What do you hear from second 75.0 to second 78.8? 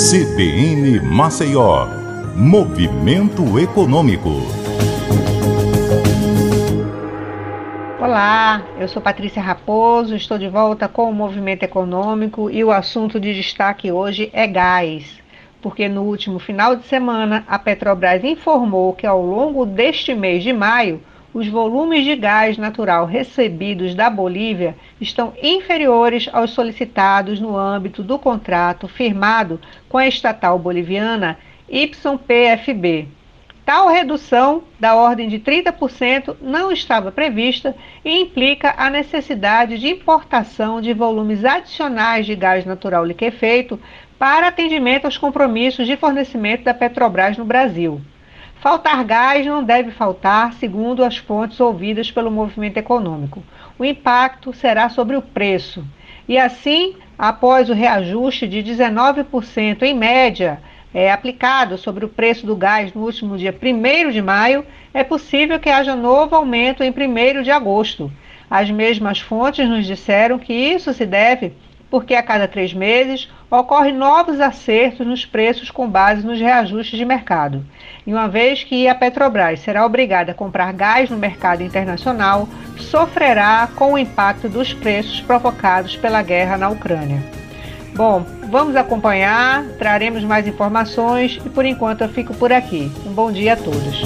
nos preços com base nos reajustes de mercado. E uma vez